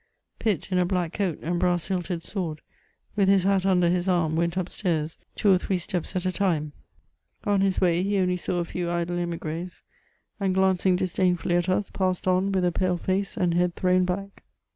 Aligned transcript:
Pitt, 0.39 0.71
in 0.71 0.79
a 0.79 0.83
black 0.85 1.13
coat, 1.13 1.37
and 1.43 1.59
brass 1.59 1.85
hilted 1.85 2.23
sword, 2.23 2.61
with 3.15 3.27
his 3.27 3.43
hat 3.43 3.67
under 3.67 3.87
his 3.87 4.07
arm, 4.09 4.35
went 4.35 4.57
up 4.57 4.67
stairs, 4.67 5.15
two 5.35 5.53
or 5.53 5.59
three 5.59 5.77
steps 5.77 6.15
at 6.15 6.25
a 6.25 6.31
time; 6.31 6.73
on 7.43 7.61
his 7.61 7.79
way 7.79 8.01
he 8.01 8.17
only 8.17 8.35
saw 8.37 8.57
a 8.57 8.65
few 8.65 8.89
idle 8.89 9.17
emigres^ 9.17 9.83
and 10.39 10.55
glancing 10.55 10.95
disdainfully 10.95 11.53
at 11.55 11.69
us, 11.69 11.91
passed 11.91 12.27
on 12.27 12.51
with 12.51 12.65
a 12.65 12.71
pale 12.71 12.97
face 12.97 13.37
and 13.37 13.53
head 13.53 13.75
thrown 13.75 14.03
back. 14.03 14.43